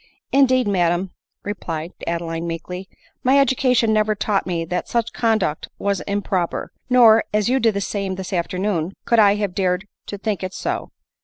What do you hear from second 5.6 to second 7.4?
was impro per; nor,